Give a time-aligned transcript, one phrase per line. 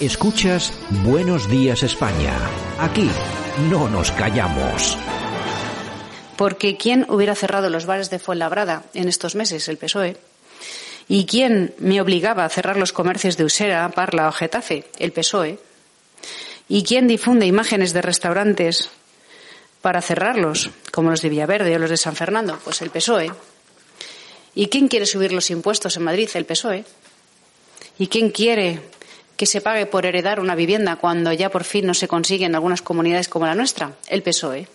[0.00, 0.72] Escuchas
[1.04, 2.32] Buenos Días España.
[2.78, 3.10] Aquí
[3.68, 4.96] no nos callamos.
[6.36, 9.66] Porque ¿quién hubiera cerrado los bares de Fuenlabrada en estos meses?
[9.66, 10.16] El PSOE.
[11.08, 14.84] ¿Y quién me obligaba a cerrar los comercios de Usera, Parla o Getafe?
[15.00, 15.58] El PSOE.
[16.68, 18.90] ¿Y quién difunde imágenes de restaurantes
[19.82, 22.56] para cerrarlos, como los de Villaverde o los de San Fernando?
[22.62, 23.32] Pues el PSOE.
[24.54, 26.30] ¿Y quién quiere subir los impuestos en Madrid?
[26.34, 26.84] El PSOE.
[27.98, 28.80] ¿Y quién quiere
[29.38, 32.56] que se pague por heredar una vivienda cuando ya por fin no se consigue en
[32.56, 33.92] algunas comunidades como la nuestra?
[34.08, 34.66] El PSOE.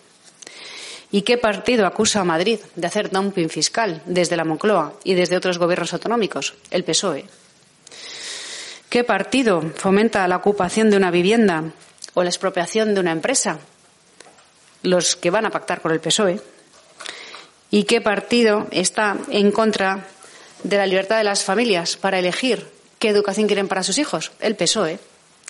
[1.12, 5.36] ¿Y qué partido acusa a Madrid de hacer dumping fiscal desde la Moncloa y desde
[5.36, 6.54] otros gobiernos autonómicos?
[6.70, 7.26] El PSOE.
[8.88, 11.64] ¿Qué partido fomenta la ocupación de una vivienda
[12.14, 13.58] o la expropiación de una empresa?
[14.82, 16.40] Los que van a pactar con el PSOE.
[17.70, 20.06] ¿Y qué partido está en contra
[20.62, 22.72] de la libertad de las familias para elegir
[23.04, 24.32] qué educación quieren para sus hijos?
[24.40, 24.98] El PSOE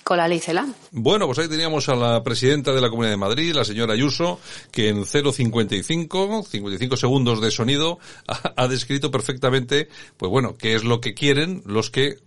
[0.03, 0.67] con la ley CELA.
[0.91, 4.41] Bueno, pues ahí teníamos a la presidenta de la Comunidad de Madrid, la señora Ayuso,
[4.71, 7.97] que en 0,55, 55 segundos de sonido,
[8.27, 12.17] ha, ha descrito perfectamente, pues bueno, qué es lo que quieren los que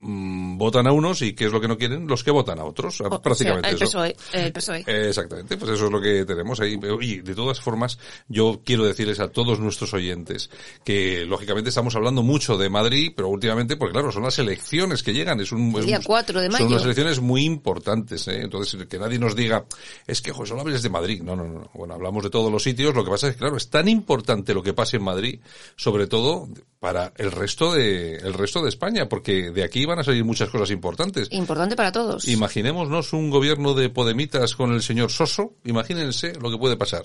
[0.00, 2.64] mm, votan a unos y qué es lo que no quieren los que votan a
[2.64, 3.00] otros.
[3.00, 3.98] O prácticamente sea, el eso.
[3.98, 4.84] PSOE, el PSOE.
[4.86, 6.78] Eh, Exactamente, pues eso es lo que tenemos ahí.
[7.00, 10.50] Y de todas formas, yo quiero decirles a todos nuestros oyentes
[10.84, 15.12] que lógicamente estamos hablando mucho de Madrid, pero últimamente, porque claro, son las elecciones que
[15.12, 16.66] llegan, es un, El es día un- 4 de son mayo.
[16.66, 18.40] unas elecciones muy importantes, ¿eh?
[18.42, 19.64] entonces que nadie nos diga,
[20.06, 22.62] es que jo, solo hables de Madrid, no, no, no, bueno, hablamos de todos los
[22.62, 25.40] sitios, lo que pasa es que claro, es tan importante lo que pase en Madrid,
[25.76, 26.48] sobre todo
[26.86, 30.48] para el resto de, el resto de España, porque de aquí van a salir muchas
[30.50, 31.26] cosas importantes.
[31.32, 32.28] Importante para todos.
[32.28, 37.02] Imaginémonos un gobierno de Podemitas con el señor Soso, imagínense lo que puede pasar.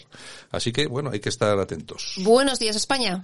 [0.52, 2.14] Así que, bueno, hay que estar atentos.
[2.18, 3.24] Buenos días, España.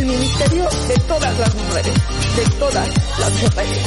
[0.00, 1.94] el ministerio de todas las mujeres,
[2.36, 2.88] de todas
[3.18, 3.78] las mujeres.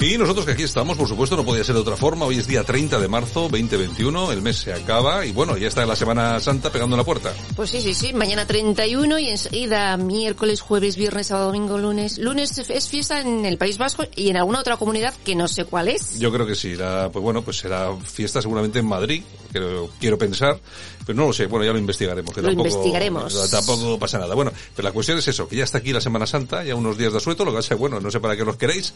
[0.00, 2.26] Y nosotros que aquí estamos, por supuesto, no podía ser de otra forma.
[2.26, 5.86] Hoy es día 30 de marzo 2021, el mes se acaba y bueno, ya está
[5.86, 7.32] la Semana Santa pegando en la puerta.
[7.56, 8.12] Pues sí, sí, sí.
[8.12, 12.18] Mañana 31 y enseguida miércoles, jueves, viernes, sábado, domingo, lunes.
[12.18, 15.64] Lunes es fiesta en el País Vasco y en alguna otra comunidad que no sé
[15.64, 16.18] cuál es.
[16.18, 19.22] Yo creo que sí, la- pues bueno, pues será fiesta seguramente en Madrid,
[19.52, 20.58] quiero, quiero pensar,
[21.06, 22.34] pero no lo sé, bueno, ya lo investigaremos.
[22.34, 23.50] Que Lo tampoco, investigaremos.
[23.50, 24.34] Tampoco pasa nada.
[24.34, 26.96] Bueno, pero la cuestión es eso, que ya está aquí la Semana Santa, ya unos
[26.96, 28.94] días de asueto, lo que es, bueno, no sé para qué los queréis,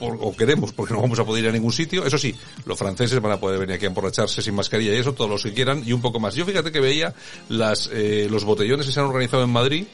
[0.00, 2.04] o, o queremos, porque no vamos a poder ir a ningún sitio.
[2.04, 2.34] Eso sí,
[2.64, 5.42] los franceses van a poder venir aquí a emborracharse sin mascarilla y eso, todos los
[5.42, 6.34] que quieran, y un poco más.
[6.34, 7.14] Yo fíjate que veía
[7.48, 9.86] las, eh, los botellones que se han organizado en Madrid,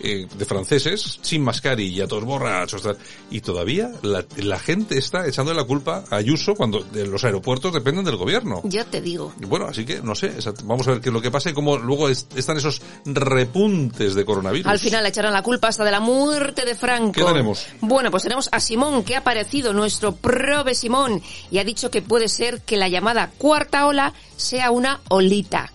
[0.00, 2.96] eh, de franceses sin mascarilla, todos borrachos, tal.
[3.30, 7.72] y todavía la, la gente está echando la culpa a Ayuso cuando de los aeropuertos
[7.72, 8.60] dependen del gobierno.
[8.64, 9.32] Ya te digo.
[9.38, 10.32] Bueno, así que no sé,
[10.64, 14.14] vamos a ver qué es lo que pasa y cómo luego es- están esos repuntes
[14.14, 14.70] de coronavirus.
[14.70, 17.12] Al final le echarán la culpa hasta de la muerte de Franco.
[17.12, 17.66] ¿Qué tenemos?
[17.80, 22.02] Bueno, pues tenemos a Simón, que ha aparecido, nuestro prove Simón, y ha dicho que
[22.02, 25.72] puede ser que la llamada cuarta ola sea una olita.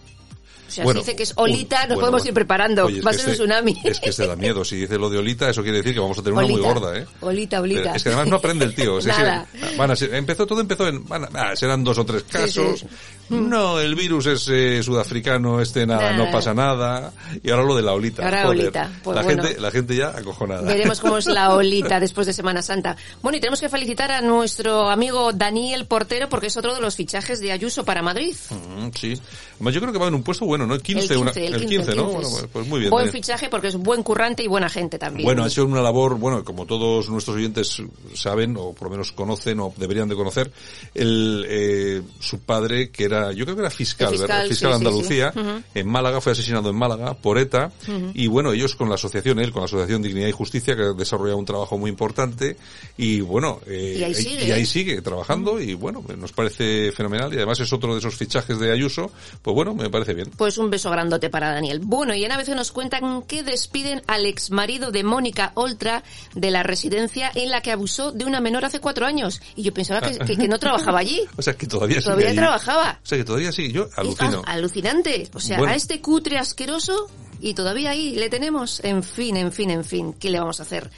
[0.73, 2.28] Sea, Bueno, si dice que es olita, un- nos bueno, podemos bueno.
[2.29, 2.85] ir preparando.
[2.85, 3.79] Oye, Va a ser un tsunami.
[3.84, 4.66] Es que este da miedo.
[4.66, 6.67] Si dice lo de Olita, eso quiere decir que vamos a tener una muy Olita.
[6.73, 7.06] gorda, ¿eh?
[7.22, 7.95] Olita, olita.
[7.95, 8.97] Es que además no aprende el tío.
[8.97, 9.45] Es Nada.
[9.78, 12.79] van a ser- empezó, todo empezó en, van a- ah, serán dos o tres casos.
[12.79, 12.88] sí.
[13.29, 16.25] No, el virus es eh, sudafricano, este nada, Nada.
[16.25, 17.11] no pasa nada.
[17.41, 18.23] Y ahora lo de la olita.
[18.23, 18.59] Ahora Joder.
[18.61, 18.91] olita.
[19.03, 19.44] Pues la bueno.
[19.44, 20.61] gente, la gente ya acojonada.
[20.61, 22.95] Veremos cómo es la olita después de Semana Santa.
[23.22, 26.95] Bueno, y tenemos que felicitar a nuestro amigo Daniel Portero porque es otro de los
[26.95, 28.35] fichajes de Ayuso para Madrid.
[28.50, 29.13] Mm, sí.
[29.55, 30.73] Además yo creo que va en un puesto bueno, ¿no?
[30.75, 32.01] El 15, el 15, una- el el 15, 15, ¿no?
[32.03, 32.90] el 15 Bueno, es pues, muy bien.
[32.91, 33.23] Buen Daniel.
[33.23, 35.25] fichaje porque es buen currante y buena gente también.
[35.25, 37.81] Bueno, ha sido una labor, bueno, como todos nuestros oyentes
[38.13, 40.52] saben, o por lo menos conocen, o deberían de conocer,
[40.93, 44.48] el, eh, su padre, que era, yo creo que era fiscal, El fiscal, ¿verdad?
[44.50, 44.88] Fiscal de sí, sí,
[45.22, 47.72] Andalucía, en Málaga, fue asesinado en Málaga por ETA,
[48.14, 50.94] y bueno, ellos con la asociación, él con la Asociación Dignidad y Justicia, que ha
[50.94, 52.58] desarrollado un trabajo muy importante,
[52.98, 54.66] y bueno, eh, Y ahí sigue, y ahí ¿eh?
[54.66, 58.72] sigue trabajando, y bueno, nos parece fenomenal, y además es otro de esos fichajes de
[58.72, 59.12] Ayuso,
[59.42, 60.30] pues bueno, me parece bien.
[60.38, 61.80] Pues un beso grandote para Daniel.
[61.84, 66.64] Bueno, y en ABC nos cuentan que despiden al exmarido de Mónica Oltra de la
[66.64, 69.42] residencia en la que abusó de una menor hace cuatro años.
[69.56, 71.22] Y yo pensaba que, que- que no trabajaba allí.
[71.38, 73.00] O sea, que todavía Todavía trabajaba.
[73.03, 74.41] O sea, que todavía sí, yo Es alucino.
[74.46, 75.29] a- alucinante.
[75.34, 75.73] O sea, Bueno.
[75.73, 77.09] a este cutre asqueroso
[77.41, 78.79] y todavía ahí le tenemos.
[78.84, 80.14] En fin, en fin, en fin.
[80.14, 80.90] ¿Qué le vamos a hacer?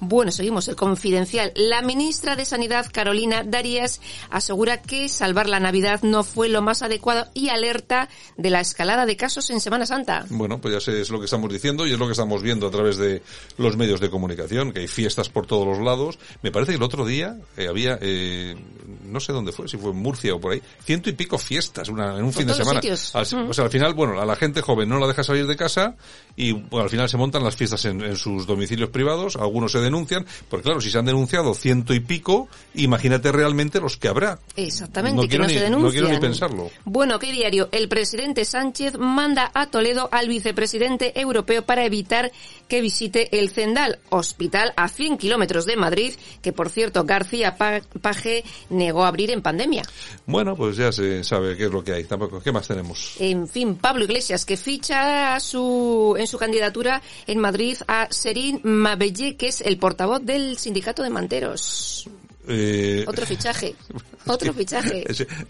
[0.00, 1.52] Bueno, seguimos el confidencial.
[1.56, 6.82] La ministra de Sanidad, Carolina Darías, asegura que salvar la Navidad no fue lo más
[6.82, 10.26] adecuado y alerta de la escalada de casos en Semana Santa.
[10.30, 12.66] Bueno, pues ya sé, es lo que estamos diciendo y es lo que estamos viendo
[12.66, 13.22] a través de
[13.56, 16.18] los medios de comunicación, que hay fiestas por todos los lados.
[16.42, 18.56] Me parece que el otro día eh, había, eh,
[19.04, 21.88] no sé dónde fue, si fue en Murcia o por ahí, ciento y pico fiestas
[21.88, 22.80] una, en un fin de semana.
[23.14, 23.48] Al- Mm.
[23.50, 25.96] O sea, al final, bueno, a la gente joven no la deja salir de casa
[26.36, 29.80] y bueno, al final se montan las fiestas en, en sus domicilios privados, algunos se
[29.84, 34.38] denuncian, porque claro, si se han denunciado ciento y pico, imagínate realmente los que habrá.
[34.56, 35.92] Exactamente, No que quiero no ni- se no denuncian.
[35.92, 36.70] quiero ni pensarlo.
[36.84, 37.68] Bueno, ¿qué diario?
[37.72, 42.32] El presidente Sánchez manda a Toledo al vicepresidente europeo para evitar
[42.68, 47.82] que visite el Zendal, hospital a 100 kilómetros de Madrid, que por cierto García Pa-
[48.00, 49.82] Paje negó abrir en pandemia.
[50.26, 52.04] Bueno, pues ya se sabe qué es lo que hay.
[52.04, 53.16] Tampoco, ¿qué más tenemos?
[53.18, 58.60] En fin, Pablo Iglesias, que ficha a su, en su candidatura en Madrid a Serín
[58.62, 62.08] Mabellé, que es el portavoz del sindicato de manteros.
[62.48, 63.74] Eh, Otro fichaje.
[64.26, 65.04] Otro fichaje.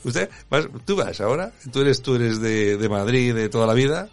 [0.05, 0.29] Usted,
[0.85, 4.09] tú vas ahora, tú eres, tú eres de, de Madrid de toda la vida.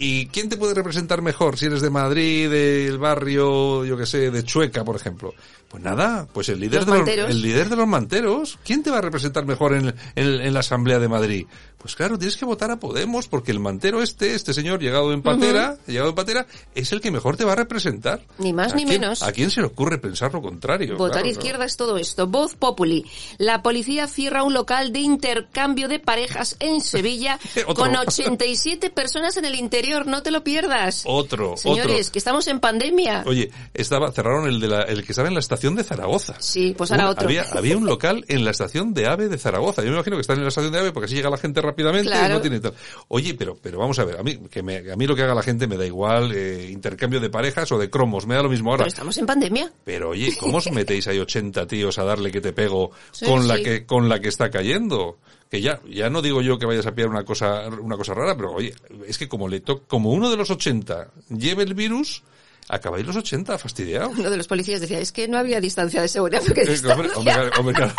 [0.00, 4.30] ¿Y quién te puede representar mejor si eres de Madrid, del barrio, yo que sé,
[4.30, 5.34] de Chueca, por ejemplo?
[5.68, 8.58] Pues nada, pues el líder, Los de los, el líder de los manteros.
[8.64, 11.46] ¿Quién te va a representar mejor en, en- en la Asamblea de Madrid?
[11.76, 15.20] Pues claro, tienes que votar a Podemos porque el mantero este, este señor llegado en
[15.22, 18.22] patera, llegado en patera, es el que mejor te va a representar.
[18.38, 19.22] Ni más ¿A ni quién- menos.
[19.22, 20.96] ¿A quién se le ocurre pensar lo contrario?
[20.96, 22.26] Votar Claro, izquierda es todo esto.
[22.26, 23.04] Voz Populi.
[23.36, 27.38] La policía cierra un local de intercambio de parejas en Sevilla
[27.76, 29.87] con 87 personas en el interior.
[30.06, 31.02] No te lo pierdas.
[31.06, 32.12] Otro, Señores, otro.
[32.12, 33.24] que estamos en pandemia.
[33.26, 36.36] Oye, estaba, cerraron el de la, el que estaba en la estación de Zaragoza.
[36.40, 37.24] Sí, pues ahora Un- otro.
[37.26, 39.82] Había, había un local en la estación de AVE de Zaragoza.
[39.82, 41.60] Yo me imagino que están en la estación de AVE porque así llega la gente
[41.60, 42.34] rápidamente Claro.
[42.34, 42.74] y no tiene tal.
[43.08, 45.34] Oye, pero, pero vamos a ver, a mí, que me, a mí lo que haga
[45.34, 48.48] la gente me da igual, eh, intercambio de parejas o de cromos, me da lo
[48.48, 48.84] mismo ahora.
[48.84, 49.72] Pero estamos en pandemia.
[49.84, 53.48] Pero oye, ¿cómo os metéis ahí 80 tíos a darle que te pego Sí, con
[53.48, 55.18] la que con la que está cayendo?
[55.50, 58.36] Que ya ya no digo yo que vayas a pillar una cosa una cosa rara,
[58.36, 58.74] pero oye,
[59.06, 62.22] es que como le to como uno de los 80 lleve el virus,
[62.68, 64.16] acabáis los 80 fastidiados.
[64.18, 66.42] Uno de los policías decía, es que no había distancia de seguridad.
[66.46, 67.92] Porque Eh, hombre, hombre, hombre, claro.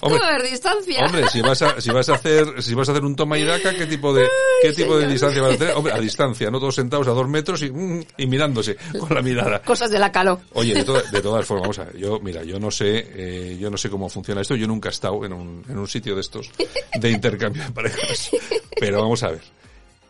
[0.00, 1.04] ¿Cómo Hombre, haber distancia?
[1.06, 3.44] Hombre, si vas a, si vas a hacer, si vas a hacer un toma y
[3.44, 4.26] daca, ¿qué tipo de,
[4.62, 5.74] qué tipo de distancia vas a tener?
[5.74, 9.22] Hombre, a distancia, no todos sentados a dos metros y, mm, y mirándose con la
[9.22, 9.62] mirada.
[9.62, 10.40] Cosas de la calo.
[10.54, 13.56] Oye, de, toda- de todas formas, vamos a ver, yo, mira, yo no sé, eh,
[13.60, 16.14] yo no sé cómo funciona esto, yo nunca he estado en un, en un sitio
[16.14, 16.50] de estos,
[16.94, 18.30] de intercambio de parejas.
[18.80, 19.40] Pero vamos a ver,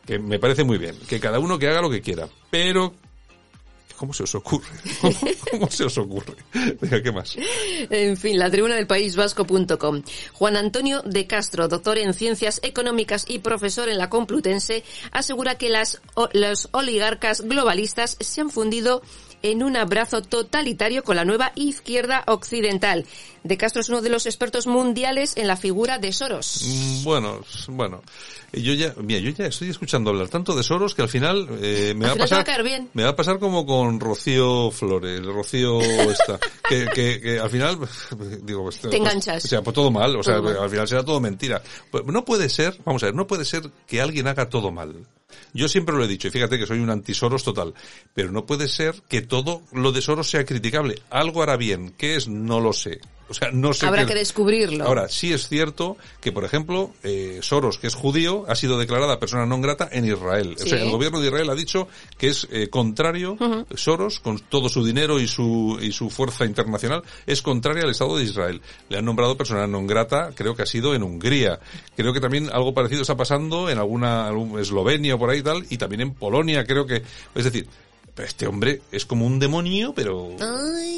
[0.06, 2.94] que me parece muy bien, que cada uno que haga lo que quiera, pero,
[3.96, 4.66] ¿cómo se os ocurre?
[5.50, 6.34] ¿Cómo, se os ocurre?
[6.80, 7.36] Venga, ¿qué más?
[7.90, 10.02] En fin, la tribuna del país vasco.com.
[10.32, 15.68] Juan Antonio de Castro, doctor en ciencias económicas y profesor en la Complutense, asegura que
[15.68, 19.02] las, o- los oligarcas globalistas se han fundido
[19.42, 23.04] en un abrazo totalitario con la nueva izquierda occidental.
[23.44, 26.62] De Castro es uno de los expertos mundiales en la figura de Soros.
[26.66, 28.02] Mm, Bueno, bueno.
[28.52, 31.92] Yo ya, mira, yo ya estoy escuchando hablar tanto de Soros que al final eh,
[31.96, 32.88] me Al va a te va pasar, a caer bien.
[32.94, 36.38] me va a pasar como con Rocío Flores, Rocío esta,
[36.68, 37.78] que, que, que al final,
[38.42, 39.44] digo, pues, pues, enganchas.
[39.44, 41.62] o sea, pues todo mal, o sea, Todo al final será todo mentira.
[41.90, 44.94] Pues no puede ser, vamos a ver, no puede ser que alguien haga todo mal.
[45.52, 47.74] Yo siempre lo he dicho, y fíjate que soy un anti-Soros total,
[48.14, 51.02] pero no puede ser que todo lo de Soros sea criticable.
[51.10, 52.28] Algo hará bien, ¿qué es?
[52.28, 53.00] No lo sé.
[53.34, 54.84] O sea, no sé Habrá qué- que descubrirlo.
[54.86, 59.18] Ahora, sí es cierto que, por ejemplo, eh, Soros, que es judío, ha sido declarada
[59.18, 60.54] persona non grata en Israel.
[60.54, 60.64] Sí.
[60.64, 63.34] O sea, el gobierno de Israel ha dicho que es eh, contrario,
[63.74, 68.16] Soros, con todo su dinero y su, y su fuerza internacional, es contraria al Estado
[68.16, 68.62] de Israel.
[68.88, 71.58] Le han nombrado persona non grata, creo que ha sido en Hungría.
[71.98, 74.30] Creo que también algo parecido está pasando en alguna,
[74.62, 77.02] Eslovenia o por ahí y tal, y también en Polonia, creo que,
[77.34, 77.66] es decir,
[78.16, 80.36] este hombre es como un demonio, pero...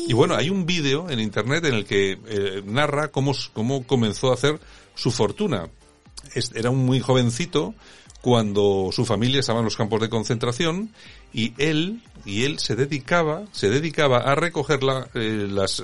[0.09, 4.31] Y bueno, hay un vídeo en internet en el que eh, narra cómo, cómo comenzó
[4.31, 4.61] a hacer
[4.95, 5.69] su fortuna.
[6.35, 7.75] Es- Era un muy jovencito
[8.21, 10.91] cuando su familia estaba en los campos de concentración
[11.33, 15.83] y él y él se dedicaba se dedicaba a recoger la- eh, las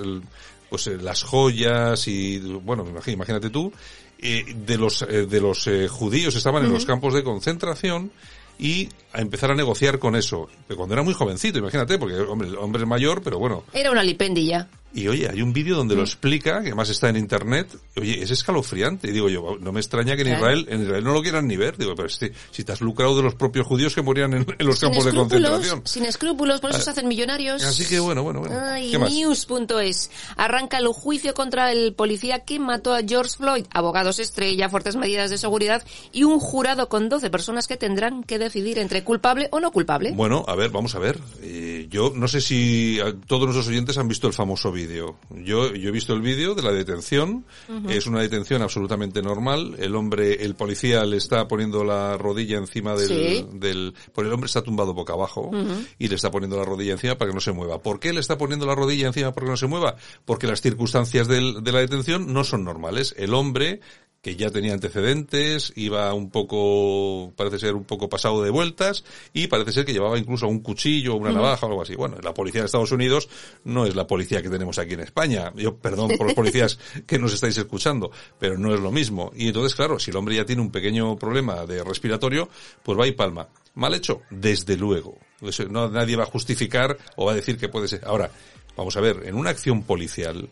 [0.69, 3.71] pues eh, las joyas y bueno imagínate tú
[4.19, 8.11] eh, de los de los judíos estaban en los campos de concentración
[8.59, 10.49] y a empezar a negociar con eso.
[10.67, 13.91] Pero cuando era muy jovencito, imagínate, porque hombre, el hombre es mayor, pero bueno, Era
[13.91, 14.67] una lipendilla.
[14.93, 17.67] Y oye, hay un vídeo donde lo explica, que además está en internet.
[17.99, 19.07] Oye, es escalofriante.
[19.07, 20.33] Y digo yo, no me extraña que en.
[20.33, 21.77] Israel, en Israel no lo quieran ni ver.
[21.77, 24.65] Digo, pero este, si te has lucrado de los propios judíos que morían en, en
[24.65, 25.81] los Sin campos de concentración.
[25.85, 27.63] sin escrúpulos, por eso se hacen millonarios.
[27.63, 28.55] Así que bueno, bueno, bueno.
[28.59, 30.11] Ay, news.es.
[30.37, 33.65] Arranca el juicio contra el policía que mató a George Floyd.
[33.71, 38.37] Abogados estrella, fuertes medidas de seguridad y un jurado con 12 personas que tendrán que
[38.37, 40.11] decidir entre culpable o no culpable.
[40.11, 41.19] Bueno, a ver, vamos a ver.
[41.41, 44.82] Eh, yo no sé si todos nuestros oyentes han visto el famoso vídeo.
[44.87, 47.45] Yo, yo he visto el vídeo de la detención.
[47.89, 49.75] Es una detención absolutamente normal.
[49.79, 53.47] El hombre, el policía le está poniendo la rodilla encima del, Sí.
[53.53, 55.51] del, porque el hombre está tumbado boca abajo
[55.99, 57.81] y le está poniendo la rodilla encima para que no se mueva.
[57.81, 59.95] ¿Por qué le está poniendo la rodilla encima para que no se mueva?
[60.25, 63.13] Porque las circunstancias del- de la detención no son normales.
[63.17, 63.81] El hombre
[64.23, 69.03] que ya tenía antecedentes, iba un poco, parece ser un poco pasado de vueltas,
[69.33, 71.95] y parece ser que llevaba incluso un cuchillo, una navaja o algo así.
[71.95, 73.27] Bueno, la policía de Estados Unidos
[73.65, 75.51] no es la policía que tenemos aquí en España.
[75.57, 79.33] Yo, perdón por los policías que nos estáis escuchando, pero no es lo mismo.
[79.35, 82.47] Y entonces, claro, si el hombre ya tiene un pequeño problema de respiratorio,
[82.81, 83.49] pues va y palma.
[83.75, 84.21] ¿Mal hecho?
[84.29, 85.17] Desde luego.
[85.41, 87.99] Eso no, nadie va a justificar o va a decir que puede ser.
[88.05, 88.31] Ahora,
[88.77, 90.47] vamos a ver, en una acción policial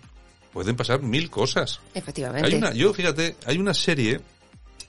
[0.53, 1.79] pueden pasar mil cosas.
[1.93, 2.47] Efectivamente.
[2.47, 4.21] Hay una, yo fíjate, hay una serie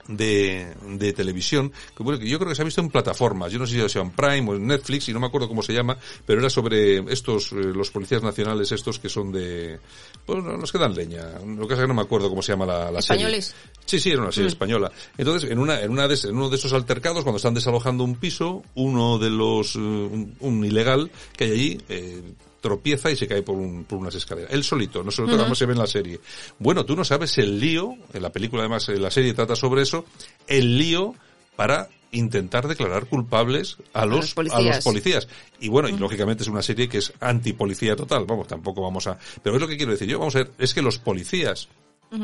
[0.09, 3.52] de, de televisión que, bueno, yo creo que se ha visto en plataformas.
[3.52, 5.62] Yo no sé si sea en Prime o en Netflix y no me acuerdo cómo
[5.62, 9.78] se llama, pero era sobre estos, eh, los policías nacionales estos que son de,
[10.26, 11.38] pues no, los que dan leña.
[11.47, 13.23] Lo que pasa es que no me acuerdo cómo se llama la, la serie.
[13.23, 13.54] ¿Españoles?
[13.87, 14.90] Sí, sí, era una serie española.
[15.16, 18.16] Entonces, en una, en una de, en uno de esos altercados, cuando están desalojando un
[18.16, 22.23] piso, uno de los, eh, un, un ilegal que hay allí, eh,
[22.62, 24.50] tropieza y se cae por, un, por unas escaleras.
[24.50, 26.21] Él solito, no se lo toca, no se ve en la serie.
[26.59, 29.83] Bueno, tú no sabes el lío, en la película además, en la serie trata sobre
[29.83, 30.07] eso,
[30.47, 31.14] el lío
[31.57, 34.61] para intentar declarar culpables a los, los policías.
[34.61, 35.28] a los policías.
[35.61, 39.19] Y bueno, y lógicamente es una serie que es antipolicía total, vamos, tampoco vamos a...
[39.42, 41.69] Pero es lo que quiero decir yo, vamos a ver, es que los policías,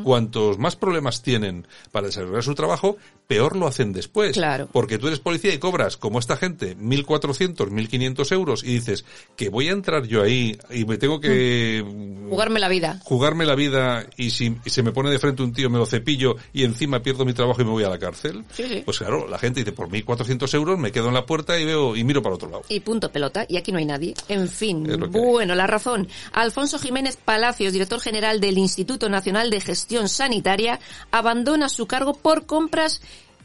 [0.05, 4.33] cuantos más problemas tienen para desarrollar su trabajo, peor lo hacen después.
[4.33, 4.69] Claro.
[4.73, 9.05] Porque tú eres policía y cobras, como esta gente, 1.400, 1.500 euros y dices
[9.37, 11.85] que voy a entrar yo ahí y me tengo que
[12.29, 13.01] Jugarme la vida.
[13.05, 15.87] jugarme la vida y si y se me pone de frente un tío me lo
[15.87, 18.45] cepillo y encima pierdo mi trabajo y me voy a la cárcel.
[18.53, 18.83] Sí, sí.
[18.85, 21.97] Pues claro, la gente dice por 1.400 euros me quedo en la puerta y veo
[21.97, 22.63] y miro para otro lado.
[22.69, 24.15] Y punto pelota, y aquí no hay nadie.
[24.29, 26.09] En fin, bueno, la razón.
[26.33, 29.78] Alfonso Jiménez Palacios, director general del Instituto Nacional de Gestión
[30.09, 30.81] Sanitaria,
[31.11, 33.01] abandona su cargo por compras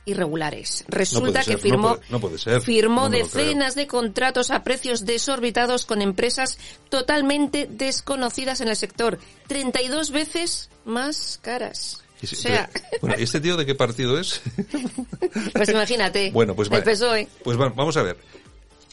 [0.06, 0.84] irregulares.
[0.90, 3.24] Resulta que no firmó, puede- no puede ser, firmó creo.
[3.24, 6.58] decenas de contratos a precios desorbitados con empresas
[6.90, 9.18] totalmente desconocidas en el sector.
[9.48, 12.04] 32 veces más caras.
[12.22, 14.42] O sea, pero- bueno, ¿y este tío de qué partido es?
[15.54, 16.32] pues imagínate.
[16.34, 17.28] Bueno, pues el PSOE.
[17.44, 18.18] Pues va- vamos a ver.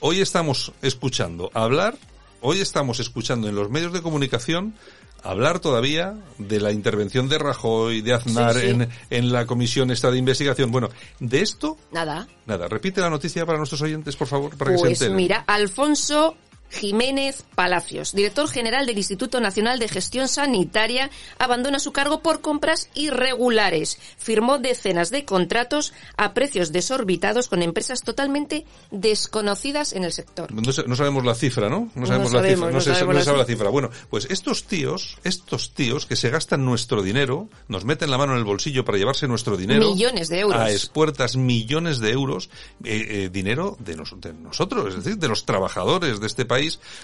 [0.01, 1.97] Hoy estamos escuchando hablar,
[2.41, 4.75] hoy estamos escuchando en los medios de comunicación
[5.23, 8.67] hablar todavía de la intervención de Rajoy, de Aznar Sí, sí.
[8.69, 10.71] En, en la comisión esta de investigación.
[10.71, 12.27] Bueno, de esto, Nada.
[12.47, 12.69] nada.
[12.69, 15.17] Repite la noticia para nuestros oyentes, por favor, para que se Pues enteren.
[15.17, 16.37] mira, Alfonso
[16.71, 22.89] Jiménez Palacios, director general del Instituto Nacional de Gestión Sanitaria, abandona su cargo por compras
[22.95, 23.99] irregulares.
[24.17, 30.53] Firmó decenas de contratos a precios desorbitados con empresas totalmente desconocidas en el sector.
[30.53, 31.91] No, sa- no sabemos la cifra, ¿no?
[31.95, 32.67] No sabemos la sabemos, cifra.
[32.69, 33.69] No, no se, la sabe la cifra.
[33.71, 38.33] Bueno, pues estos tíos, estos tíos que se gastan nuestro dinero, nos meten la mano
[38.33, 39.91] en el bolsillo para llevarse nuestro dinero.
[39.93, 40.61] Millones de euros.
[40.61, 42.49] A espuertas, millones de euros.
[42.85, 46.60] eh, eh, dinero de, nos- de nosotros, es decir, de los trabajadores de este país.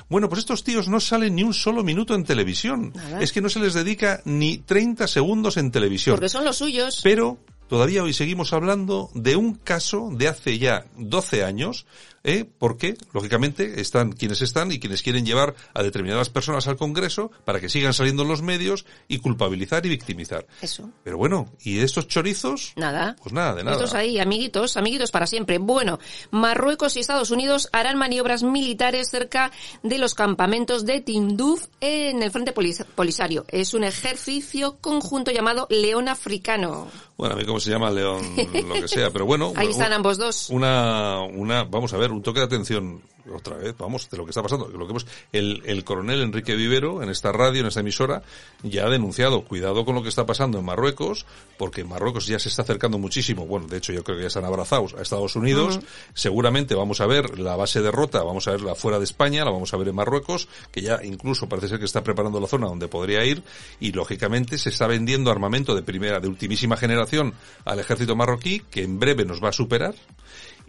[0.09, 2.93] Bueno, pues estos tíos no salen ni un solo minuto en televisión.
[2.95, 3.21] Nada.
[3.21, 6.17] Es que no se les dedica ni 30 segundos en televisión.
[6.17, 7.01] Porque son los suyos.
[7.03, 11.87] Pero todavía hoy seguimos hablando de un caso de hace ya 12 años,
[12.27, 12.45] ¿eh?
[12.59, 17.61] porque, lógicamente, están quienes están y quienes quieren llevar a determinadas personas al Congreso para
[17.61, 20.47] que sigan saliendo en los medios y culpabilizar y victimizar.
[20.61, 20.91] Eso.
[21.05, 22.73] Pero bueno, ¿y estos chorizos?
[22.77, 23.17] Nada.
[23.23, 23.77] Pues nada, de nada.
[23.77, 25.59] Estos ahí, amiguitos, amiguitos para siempre.
[25.59, 25.99] Bueno,
[26.31, 29.53] Marruecos y Estados Unidos harán maniobras militares cerca
[29.83, 33.45] de los campamentos de Tinduf en el frente polis- polisario.
[33.49, 36.89] Es un ejercicio conjunto llamado León Africano.
[37.17, 38.23] Bueno, a mí cómo se llama León,
[38.69, 39.53] lo que sea, pero bueno.
[39.57, 40.51] Ahí un- están ambos dos.
[40.51, 43.01] Una, una, vamos a ver, un toque de atención
[43.35, 44.69] otra vez, vamos, de lo que está pasando.
[44.69, 48.23] Lo que hemos, el, el coronel Enrique Vivero, en esta radio, en esta emisora,
[48.63, 51.27] ya ha denunciado, cuidado con lo que está pasando en Marruecos,
[51.59, 54.45] porque Marruecos ya se está acercando muchísimo, bueno, de hecho yo creo que ya están
[54.45, 55.81] abrazados a Estados Unidos,
[56.15, 59.51] seguramente vamos a ver la base de rota, vamos a verla fuera de España, la
[59.51, 62.67] vamos a ver en Marruecos, que ya incluso parece ser que está preparando la zona
[62.67, 63.43] donde podría ir,
[63.81, 68.83] y lógicamente se está vendiendo armamento de primera, de ultimísima generación al ejército marroquí, que
[68.83, 69.95] en breve nos va a superar,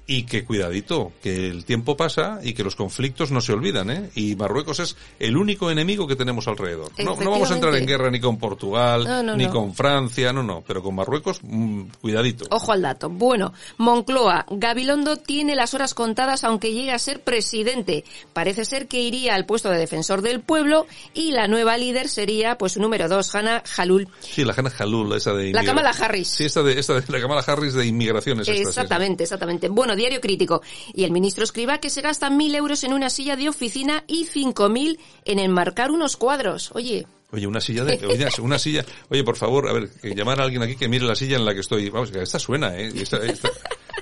[0.09, 4.09] y que cuidadito, que el tiempo pasa y que los conflictos no se olvidan, ¿eh?
[4.15, 6.91] Y Marruecos es el único enemigo que tenemos alrededor.
[6.97, 10.31] No, no vamos a entrar en guerra ni con Portugal, No, no, ni con Francia,
[10.31, 12.45] no, no, pero con Marruecos, mm, cuidadito.
[12.51, 13.09] Ojo al dato.
[13.09, 18.05] Bueno, Moncloa, Gabilondo tiene las horas contadas aunque llegue a ser presidente.
[18.31, 22.57] Parece ser que iría al puesto de defensor del pueblo y la nueva líder sería
[22.57, 24.07] pues su número dos, Hannah Jalul.
[24.21, 26.29] Sí, la Hannah Jalul, esa de La Kamala Harris.
[26.29, 28.47] Sí, esta de, esta de la Kamala Harris de inmigraciones.
[28.47, 28.69] esta, sí.
[28.69, 29.67] Exactamente, exactamente.
[29.67, 30.61] Bueno, diario crítico.
[30.93, 34.23] Y el ministro escriba que se gasta mil euros en una silla de oficina y
[34.25, 36.71] cinco mil en enmarcar unos cuadros.
[36.73, 40.45] Oye, Oye, una silla de, oye, una silla, oye, por favor, a ver, llamar a
[40.45, 41.89] alguien aquí que mire la silla en la que estoy.
[41.89, 42.89] Vamos, esta suena, eh.
[42.95, 43.49] Esta- esta-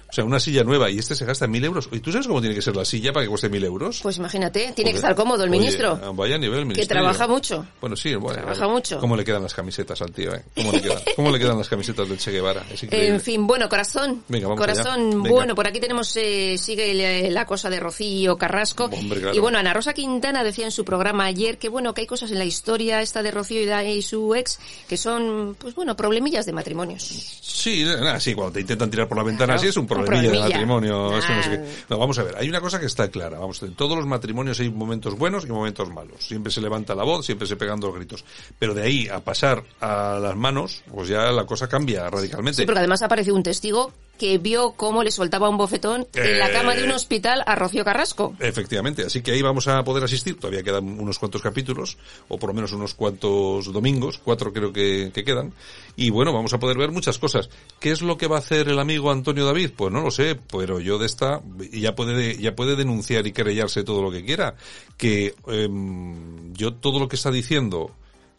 [0.09, 1.89] o sea, una silla nueva y este se gasta mil euros.
[1.91, 3.99] ¿Y tú sabes cómo tiene que ser la silla para que cueste mil euros?
[4.01, 5.99] pues imagínate, tiene que estar cómodo el Oye, ministro.
[6.03, 7.65] ah, vaya nivel el que trabaja mucho.
[7.81, 8.41] Bueno, sí, bueno.
[8.41, 8.99] Trabaja mucho.
[8.99, 10.43] ¿Cómo le quedan las camisetas al tío, eh?
[10.55, 12.65] ¿Cómo le quedan, cómo le quedan las camisetas del Che Guevara?
[12.71, 12.83] Es.
[12.89, 14.23] En fin, bueno, corazón.
[14.27, 15.15] Venga, vamos corazón, allá.
[15.15, 15.29] Venga.
[15.29, 18.85] bueno, por aquí tenemos, eh, sigue la, la cosa de Rocío Carrasco.
[18.85, 19.35] Hombre, claro.
[19.35, 22.31] Y bueno, Ana Rosa Quintana decía en su programa ayer que bueno, que hay cosas
[22.31, 26.53] en la historia esta de Rocío y, su ex que son, pues bueno, problemillas de
[26.53, 27.03] matrimonios.
[27.41, 30.03] Sí, nada, sí, cuando te intentan tirar por la ventana Claro, así es un un
[30.03, 30.49] problemilla de problemilla.
[30.49, 31.11] matrimonio.
[31.11, 31.65] no sé qué.
[31.89, 33.39] No, vamos a ver, hay una cosa que está clara.
[33.39, 36.25] Vamos, en todos los matrimonios hay momentos buenos y momentos malos.
[36.25, 38.25] Siempre se levanta la voz, siempre se pegan dos gritos.
[38.59, 42.61] Pero de ahí a pasar a las manos, pues ya la cosa cambia radicalmente.
[42.61, 46.49] Sí, porque además apareció un testigo que vio cómo le soltaba un bofetón en la
[46.49, 46.51] Eh.
[46.53, 48.35] cama de un hospital a Rocío Carrasco.
[48.39, 50.39] Efectivamente, así que ahí vamos a poder asistir.
[50.39, 55.11] Todavía quedan unos cuantos capítulos, o por lo menos unos cuantos domingos, cuatro creo que,
[55.13, 55.53] que quedan.
[55.97, 57.49] Y bueno, vamos a poder ver muchas cosas.
[57.79, 59.71] ¿Qué es lo que va a hacer el amigo Antonio David?
[59.75, 61.41] Pues no lo sé, pero yo de esta
[61.71, 64.55] ya puede ya puede denunciar y querellarse todo lo que quiera.
[64.97, 67.91] Que em, yo todo lo que está diciendo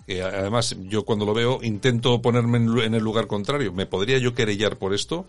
[0.07, 3.73] que además yo cuando lo veo intento ponerme en el lugar contrario.
[3.73, 5.27] ¿Me podría yo querellar por esto?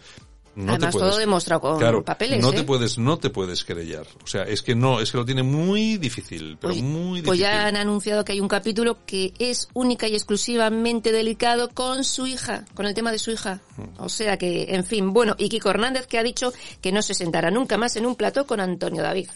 [0.57, 1.11] No Además, te puedes.
[1.11, 2.55] todo demostrado con Claro, papeles, No ¿eh?
[2.55, 4.07] te puedes, no te puedes querellar.
[4.23, 7.23] O sea, es que no, es que lo tiene muy difícil, pero muy difícil.
[7.25, 12.03] pues ya han anunciado que hay un capítulo que es única y exclusivamente delicado con
[12.03, 13.61] su hija, con el tema de su hija.
[13.77, 14.01] Mm.
[14.01, 17.13] O sea que, en fin, bueno, y Kiko Hernández que ha dicho que no se
[17.13, 19.29] sentará nunca más en un plató con Antonio David.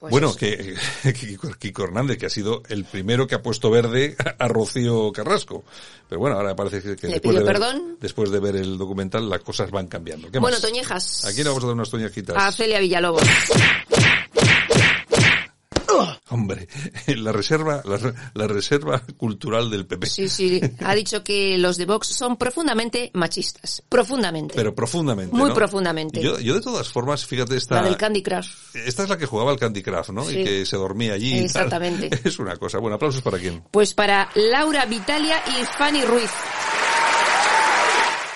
[0.00, 4.16] Pues bueno, que, que Kiko, Hernández, que ha sido el primero que ha puesto verde
[4.38, 5.62] a Rocío Carrasco.
[6.08, 7.98] Pero bueno, ahora parece que, después, de ver, perdón.
[8.00, 10.30] después de ver el documental las cosas van cambiando.
[10.30, 10.62] ¿Qué Bueno, más?
[10.62, 11.24] Toñejas.
[11.26, 12.34] Aquí le vamos a dar unas toñejitas.
[12.34, 13.22] A Celia Villalobos.
[16.30, 16.68] Hombre,
[17.16, 20.06] la reserva, la, la reserva cultural del PP.
[20.06, 23.82] Sí, sí, ha dicho que los de Vox son profundamente machistas.
[23.88, 24.54] Profundamente.
[24.54, 25.34] Pero profundamente.
[25.34, 25.54] Muy ¿no?
[25.54, 26.22] profundamente.
[26.22, 27.76] Yo, yo de todas formas, fíjate esta.
[27.76, 28.48] La del Candy Crush.
[28.74, 30.24] Esta es la que jugaba al Candy Crush, ¿no?
[30.24, 30.38] Sí.
[30.40, 31.30] Y que se dormía allí.
[31.30, 31.44] y tal.
[31.44, 32.10] Exactamente.
[32.30, 32.78] Es una cosa.
[32.78, 33.62] Bueno, aplausos para quién.
[33.70, 36.30] Pues para Laura Vitalia y Fanny Ruiz.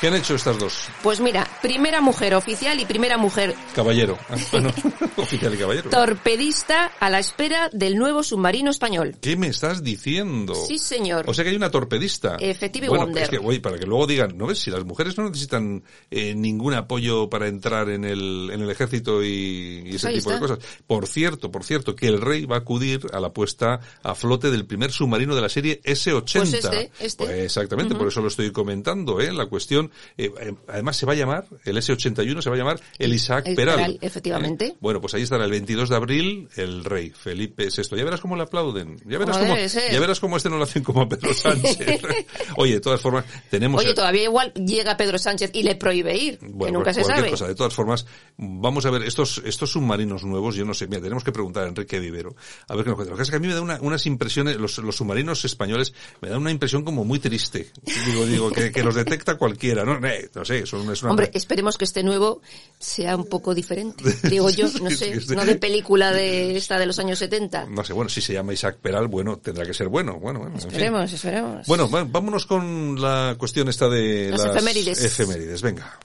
[0.05, 0.89] ¿Qué han hecho estas dos?
[1.03, 4.19] Pues mira, primera mujer oficial y primera mujer Caballero.
[4.29, 4.73] Ah, bueno,
[5.17, 5.91] oficial y caballero.
[5.91, 9.17] torpedista a la espera del nuevo submarino español.
[9.21, 10.55] ¿Qué me estás diciendo?
[10.55, 11.25] Sí, señor.
[11.29, 12.37] O sea que hay una torpedista.
[12.41, 13.23] Effective bueno, Wonder.
[13.25, 14.59] es que, oye, para que luego digan, ¿no ves?
[14.59, 19.23] Si las mujeres no necesitan eh, ningún apoyo para entrar en el, en el ejército
[19.23, 20.59] y, y ese Ahí tipo de cosas.
[20.87, 24.51] Por cierto, por cierto, que el rey va a acudir a la puesta a flote
[24.51, 26.39] del primer submarino de la serie S-80.
[26.39, 27.25] Pues este, este.
[27.25, 29.33] Pues exactamente, por eso lo estoy comentando, ¿eh?
[29.33, 32.81] La cuestión, eh, eh, además se va a llamar, el S-81 se va a llamar
[32.99, 33.77] el Isaac El Peral.
[33.77, 34.67] Peral, efectivamente.
[34.67, 34.75] ¿Eh?
[34.81, 37.97] Bueno, pues ahí estará el 22 de abril el rey Felipe VI.
[37.97, 38.97] Ya verás cómo le aplauden.
[39.07, 41.79] Ya verás cómo, ya verás cómo este no lo hacen como a Pedro Sánchez.
[42.57, 43.81] Oye, de todas formas, tenemos...
[43.81, 47.01] Oye, el- todavía igual llega Pedro Sánchez y le prohíbe ir, que bueno, nunca se
[47.03, 47.31] cualquier sabe.
[47.31, 47.47] cosa.
[47.49, 51.25] De todas formas, vamos a ver, estos, estos submarinos nuevos, yo no sé, mira, tenemos
[51.25, 52.35] que preguntar a Enrique Vivero,
[52.69, 53.11] a ver qué nos cuenta.
[53.13, 55.93] Lo que es que a mí me da una- unas impresiones, los, los submarinos españoles,
[56.21, 57.71] me dan una impresión como muy triste.
[58.07, 60.07] Digo, digo, que, que los detecta cualquiera, ¿no?
[60.07, 61.11] Eh, no sé, es una...
[61.11, 62.41] Hombre, esperemos que este nuevo
[62.79, 64.05] sea un poco diferente.
[64.29, 67.67] Digo yo, no sé, no de película de esta de los años 70.
[67.67, 70.19] no sé, bueno, si se llama Isaac Peral, bueno, tendrá que ser bueno.
[70.19, 70.71] Bueno, bueno, en fin.
[70.71, 71.67] Esperemos, esperemos.
[71.67, 75.03] Bueno, vámonos con la cuestión esta de Las efemérides.
[75.05, 75.99] efemérides, venga.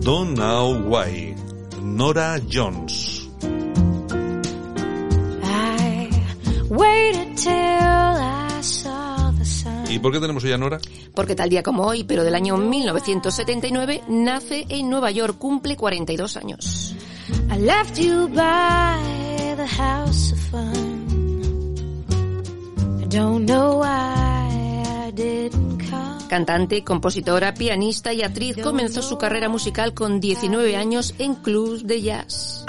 [0.00, 1.34] Don't Know Why,
[1.82, 3.28] Nora Jones.
[5.42, 6.08] I
[6.68, 8.15] waited till
[9.88, 10.80] ¿Y por qué tenemos hoy a Nora?
[11.14, 16.36] Porque tal día como hoy, pero del año 1979, nace en Nueva York, cumple 42
[16.36, 16.94] años.
[17.50, 21.06] I left you by the house of fun.
[23.00, 26.28] I don't know why I didn't come.
[26.28, 32.02] Cantante, compositora, pianista y actriz, comenzó su carrera musical con 19 años en clubs de
[32.02, 32.66] jazz.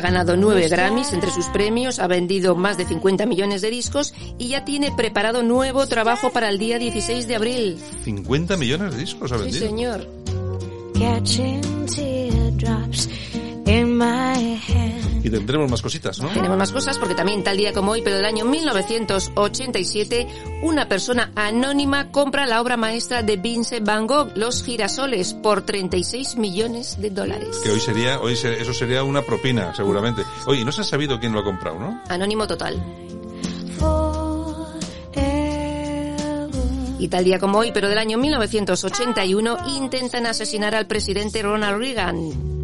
[0.00, 4.14] Ha ganado nueve Grammys entre sus premios, ha vendido más de 50 millones de discos
[4.38, 7.78] y ya tiene preparado nuevo trabajo para el día 16 de abril.
[8.04, 9.66] 50 millones de discos ha Sí, vendido.
[9.66, 10.06] señor.
[15.22, 16.28] Y tendremos más cositas, ¿no?
[16.28, 20.26] Tenemos más cosas porque también tal día como hoy, pero del año 1987,
[20.62, 26.36] una persona anónima compra la obra maestra de Vincent Van Gogh, Los girasoles, por 36
[26.36, 27.58] millones de dólares.
[27.62, 30.22] Que hoy sería, hoy se- eso sería una propina, seguramente.
[30.46, 32.00] Oye, no se ha sabido quién lo ha comprado, ¿no?
[32.08, 32.82] Anónimo total.
[36.98, 42.59] Y tal día como hoy, pero del año 1981, intentan asesinar al presidente Ronald Reagan.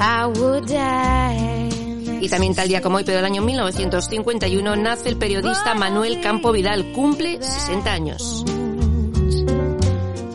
[0.00, 2.20] I would die.
[2.22, 6.52] Y también tal día como hoy, pero del año 1951, nace el periodista Manuel Campo
[6.52, 6.92] Vidal.
[6.92, 8.44] Cumple 60 años.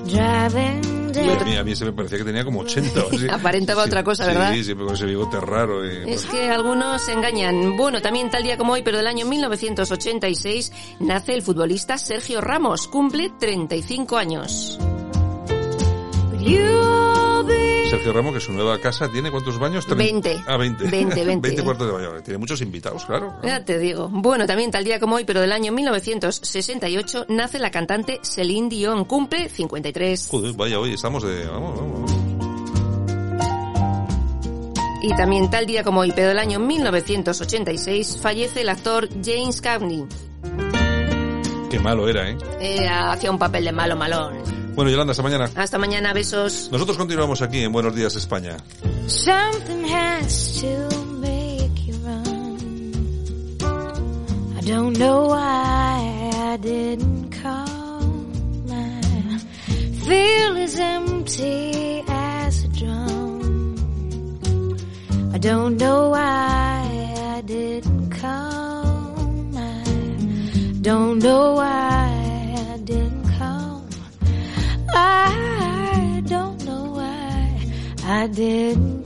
[0.06, 2.99] Driving A mí, a mí se me parecía que tenía como 80.
[3.04, 3.28] o así.
[3.30, 4.54] Aparentaba otra cosa, ¿verdad?
[4.54, 5.86] Sí, siempre con ese bigote raro.
[5.86, 7.78] Y, Es que algunos se engañan.
[7.78, 12.88] Bueno, también tal día como hoy, pero del año 1986, nace el futbolista Sergio Ramos.
[12.88, 14.80] Cumple 35 años.
[17.95, 19.88] Sergio Ramos, que su nueva casa tiene cuántos baños?
[19.88, 20.43] Tre- 20.
[20.47, 20.89] Ah, 20.
[20.89, 21.63] 20, 20.
[21.63, 22.21] cuartos de baño.
[22.23, 23.36] Tiene muchos invitados, claro.
[23.41, 24.10] Ya te digo.
[24.12, 29.05] Bueno, también tal día como hoy, pero del año 1968, nace la cantante Celine Dion.
[29.05, 30.27] Cumple 53.
[30.29, 31.45] Joder, vaya, hoy estamos de...
[31.45, 32.12] Vamos, vamos.
[35.01, 40.03] Y también tal día como hoy, pero del año 1986, fallece el actor James Cagney.
[41.69, 42.38] Qué malo era, ¿eh?
[42.60, 44.34] Eh, hacía un papel de malo malón.
[44.75, 45.49] Bueno, Yolanda, hasta mañana.
[45.55, 46.69] Hasta mañana, besos.
[46.69, 48.57] Nosotros continuamos aquí en Buenos Días España.
[49.07, 52.91] Something has to make you run.
[54.57, 58.67] I don't know why I didn't come.
[58.69, 59.39] I
[60.05, 63.75] feel as empty as a drum.
[65.33, 69.55] I don't know why I didn't come.
[69.55, 72.14] I don't know why.
[74.95, 77.62] I don't know why
[78.03, 79.04] I didn't.